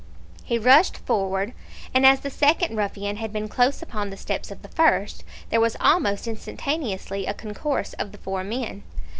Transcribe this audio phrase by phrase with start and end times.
[0.43, 1.53] He rushed forward,
[1.93, 5.61] and as the second ruffian had been close upon the footsteps of the first, there
[5.61, 8.81] was almost instantaneously a concourse of the four men.